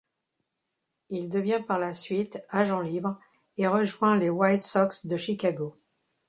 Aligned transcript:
Il 1.11 1.29
devient 1.29 1.61
par 1.67 1.77
la 1.77 1.93
suite 1.93 2.41
agent 2.49 2.79
libre 2.79 3.19
et 3.59 3.67
rejoint 3.67 4.17
les 4.17 4.31
White 4.31 4.63
Sox 4.63 5.05
de 5.05 5.15
Chicago. 5.15 5.75